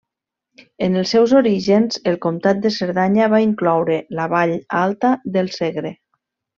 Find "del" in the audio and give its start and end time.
5.39-5.57